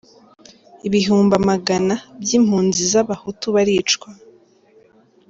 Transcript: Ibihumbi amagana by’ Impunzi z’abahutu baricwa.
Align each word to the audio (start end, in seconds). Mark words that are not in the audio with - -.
Ibihumbi 0.87 1.33
amagana 1.41 1.95
by’ 2.21 2.29
Impunzi 2.37 2.81
z’abahutu 2.91 3.45
baricwa. 3.55 4.09